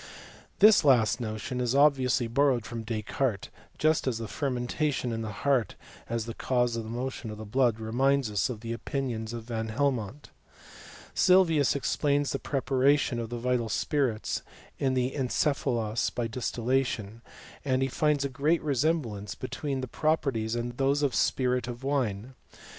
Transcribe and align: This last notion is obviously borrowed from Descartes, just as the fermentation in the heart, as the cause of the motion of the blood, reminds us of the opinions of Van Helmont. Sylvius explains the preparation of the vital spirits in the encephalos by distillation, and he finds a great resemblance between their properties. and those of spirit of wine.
This 0.57 0.83
last 0.83 1.19
notion 1.21 1.61
is 1.61 1.75
obviously 1.75 2.25
borrowed 2.25 2.65
from 2.65 2.81
Descartes, 2.83 3.49
just 3.77 4.07
as 4.07 4.17
the 4.17 4.27
fermentation 4.27 5.11
in 5.11 5.21
the 5.21 5.31
heart, 5.45 5.75
as 6.09 6.25
the 6.25 6.33
cause 6.33 6.75
of 6.75 6.83
the 6.83 6.89
motion 6.89 7.29
of 7.29 7.37
the 7.37 7.45
blood, 7.45 7.79
reminds 7.79 8.31
us 8.31 8.49
of 8.49 8.61
the 8.61 8.73
opinions 8.73 9.31
of 9.31 9.43
Van 9.43 9.67
Helmont. 9.67 10.31
Sylvius 11.13 11.75
explains 11.75 12.31
the 12.31 12.39
preparation 12.39 13.19
of 13.19 13.29
the 13.29 13.37
vital 13.37 13.69
spirits 13.69 14.41
in 14.79 14.95
the 14.95 15.11
encephalos 15.13 16.09
by 16.09 16.25
distillation, 16.25 17.21
and 17.63 17.83
he 17.83 17.87
finds 17.87 18.25
a 18.25 18.27
great 18.29 18.63
resemblance 18.63 19.35
between 19.35 19.81
their 19.81 19.87
properties. 19.87 20.55
and 20.55 20.77
those 20.79 21.03
of 21.03 21.13
spirit 21.13 21.67
of 21.67 21.83
wine. 21.83 22.33